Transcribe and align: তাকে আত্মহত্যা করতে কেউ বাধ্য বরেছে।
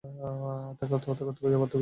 তাকে 0.79 0.93
আত্মহত্যা 0.95 1.25
করতে 1.27 1.39
কেউ 1.41 1.59
বাধ্য 1.59 1.73
বরেছে। 1.73 1.79